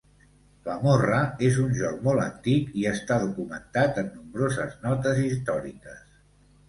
[0.67, 1.17] La morra
[1.49, 6.03] és un joc molt antic i està documentat en nombroses notes històriques.